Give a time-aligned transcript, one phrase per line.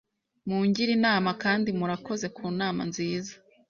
[0.47, 3.33] mungire inama kandi murakoze kunama nziza